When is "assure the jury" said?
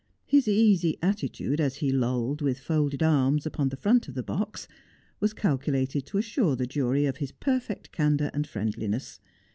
6.17-7.05